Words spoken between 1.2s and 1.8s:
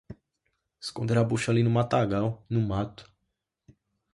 a bucha ali no